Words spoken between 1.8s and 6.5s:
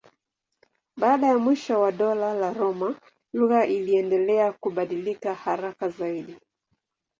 wa Dola la Roma lugha iliendelea kubadilika haraka zaidi.